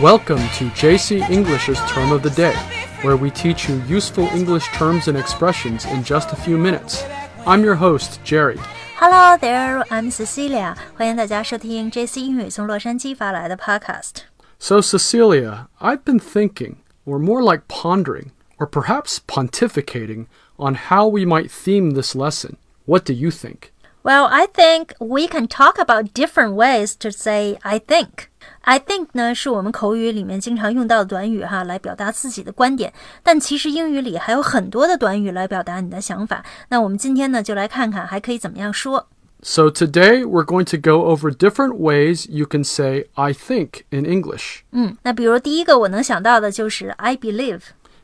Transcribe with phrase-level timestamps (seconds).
[0.00, 2.54] Welcome to JC English's Term of the Day,
[3.02, 7.02] where we teach you useful English terms and expressions in just a few minutes.
[7.46, 8.58] I'm your host, Jerry.
[8.96, 10.76] Hello there, I'm Cecilia.
[10.96, 14.22] 欢迎大家收听 JC 英语从洛杉矶发来的 Podcast。
[14.58, 20.26] So, Cecilia, I've been thinking, or more like pondering, or perhaps pontificating,
[20.58, 22.56] on how we might theme this lesson.
[22.86, 23.72] What do you think?
[24.02, 28.29] Well, I think we can talk about different ways to say I think.
[28.62, 32.92] I think 呢是我们口语里面经常用到的短语哈，来表达自己的观点。
[33.22, 36.44] 但其实英语里还有很多的短语来表达你的想法。
[36.68, 39.08] 那我们今天呢就来看看还可以怎么样说。
[39.42, 44.04] So, today we're going to go over different ways you can say I think in
[44.04, 44.62] English.
[44.72, 47.60] 嗯，那比如第一个我能想到的就是 I believe。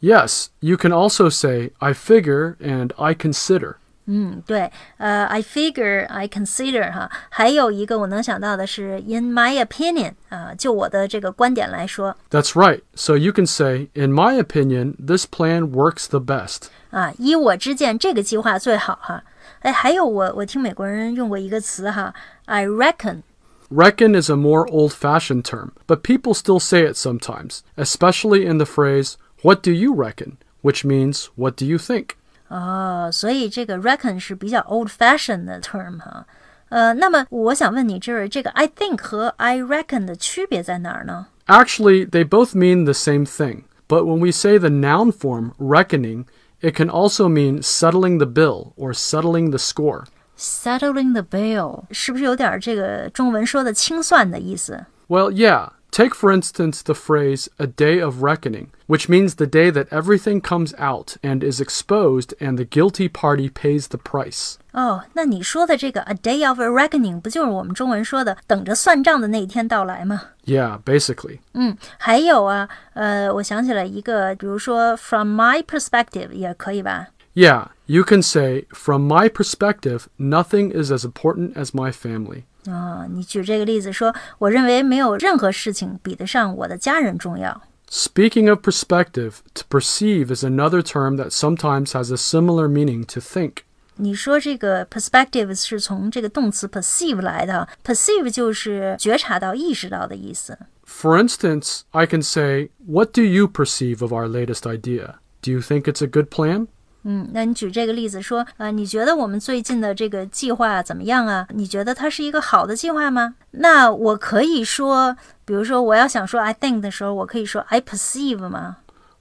[0.00, 3.76] Yes, you can also say I figure and I consider.
[4.08, 12.82] 嗯，对，呃，I figure, I consider 哈，还有一个我能想到的是 in my opinion 啊、就我的这个观点来说 That's right.
[12.94, 16.64] So you can say, in my opinion, this plan works the best.
[16.90, 19.24] 啊，依我之见，这个计划最好哈。
[19.60, 22.12] 哎，还有我我听美国人用过一个词哈，
[22.44, 23.22] I reckon。
[23.70, 28.58] Reckon is a more old fashioned term, but people still say it sometimes, especially in
[28.58, 30.36] the phrase, What do you reckon?
[30.62, 32.16] which means, What do you think?
[32.48, 36.26] 哦，所以这个 reckon 是比较 old fashioned 的 term 哈。
[36.68, 41.26] 呃，那么我想问你，就是这个 I think 和 I reckon 的区别在哪儿呢？
[41.46, 46.24] Actually, they both mean the same thing, but when we say the noun form, reckoning,
[46.60, 50.04] it can also mean settling the bill or settling the score.
[50.36, 54.84] Settling the bill 是不是有点这个中文说的清算的意思？
[55.08, 55.70] Well, yeah.
[55.90, 60.40] Take, for instance, the phrase a day of reckoning, which means the day that everything
[60.40, 64.56] comes out and is exposed and the guilty party pays the price.
[64.72, 70.20] 哦，那你说的这个 a day of a reckoning 不就是我们中文说的等着算账的那一天到来吗？
[70.44, 71.38] Yeah, basically.
[71.52, 77.06] 嗯，还有啊，呃，我想起来一个，比如说 from my perspective 也可以吧？
[77.34, 82.42] Yeah, you can say, from my perspective, nothing is as important as my family.
[82.66, 87.62] 啊、你举这个例子说，我认为没有任何事情比得上我的家人重要。
[87.90, 93.20] Speaking of perspective, to perceive is another term that sometimes has a similar meaning to
[93.20, 93.58] think.
[93.96, 100.58] 你说这个 perspective 是从这个动词 perceive 来的，perceive 就是觉察到、意识到的意思。
[100.86, 105.16] For instance, I can say, What do you perceive of our latest idea?
[105.42, 106.66] Do you think it's a good plan?
[107.06, 111.46] 嗯，那你举这个例子说，呃，你觉得我们最近的这个计划怎么样啊？
[111.50, 113.34] 你觉得它是一个好的计划吗？
[113.50, 118.76] 那我可以说，比如说我要想说 I think 的时候，我可以说 I perceive 吗？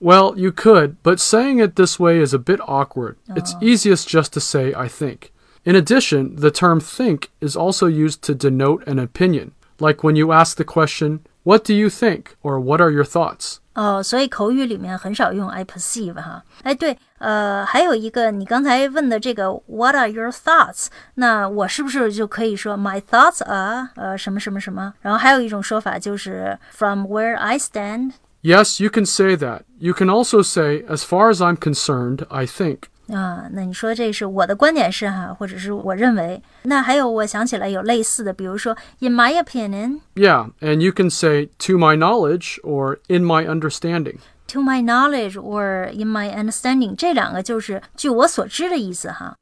[0.00, 3.16] Well, you could, but saying it this way is a bit awkward.
[3.28, 5.30] It's easiest just to say, I think.
[5.64, 10.30] In addition, the term think is also used to denote an opinion, like when you
[10.30, 12.36] ask the question, What do you think?
[12.42, 13.60] or What are your thoughts?
[13.78, 16.44] 哦，所以口语里面很少用 I perceive 哈。
[16.62, 20.86] 哎，对，呃，还有一个你刚才问的这个 What are your thoughts？
[21.14, 24.94] 那我是不是就可以说 My thoughts are 呃什么什么什么？
[25.00, 28.12] 然后还有一种说法就是 From where I stand。
[28.42, 29.62] Yes, you can say that.
[29.78, 32.80] You can also say, As far as I'm concerned, I think.
[33.13, 36.41] 啊，那你说这是我的观点是哈，或者是我认为。
[36.63, 44.17] 那还有我想起来有类似的，比如说 In my opinion, Yeah, and you can say, To my knowledge, or In my understanding.
[44.49, 49.35] to my knowledge or in my understanding，这两个就是据我所知的意思哈。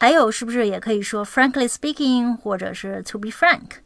[0.00, 3.80] 还有是不是也可以说 frankly speaking，或者是 to be frank？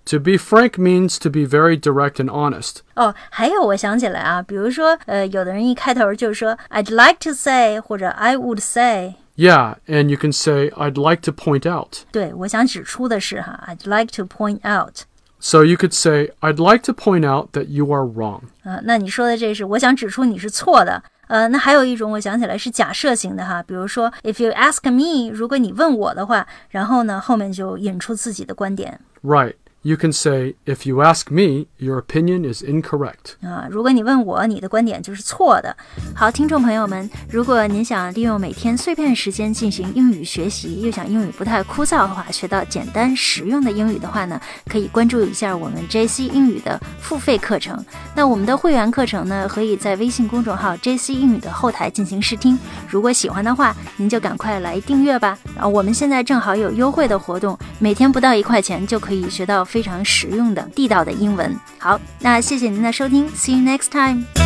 [0.06, 2.76] to be frank means to be very direct and honest.
[2.94, 10.94] 哦，还有我想起来啊，比如说呃，有的人一开头就说 I'd like to say 或者 I would say， Yeah, and you can say, I'd
[10.94, 12.04] like to point out.
[12.10, 15.02] 对我想指出的是哈，I'd like to point out。
[15.38, 18.42] So you could say, I'd like to point out that you are wrong.
[18.62, 21.02] 啊、那你说的这是我想指出你是错的。
[21.28, 29.54] 呃，那还有一种我想起来是假设型的哈，比如说 If you ask me，如果你问我的话，然后呢后面就引出自己的观点 Right.
[29.83, 33.33] You can say, if you ask me, your opinion is incorrect.
[33.41, 33.67] 啊。
[33.67, 35.75] 如果你问我，你的观点就是错的。
[36.15, 47.83] 好，听众朋友们，如果您想利用每天碎片时间进行英语学习，又想英语不太枯燥的话，学到简单实用的英语的话呢，可以关注一下我们 JC 英语的付费课程。
[48.15, 52.55] 那我们的会员课程呢，可以在微信公众号 JC 英语的后台进行试听。
[52.87, 55.35] 如果喜欢的话，您就赶快来订阅吧。
[55.57, 61.57] 啊我们现在正好有优惠的活动，每天不到一块钱就可以学到非常实用的地道的英文。
[61.79, 64.40] 好，那谢谢您的收听，See you next time。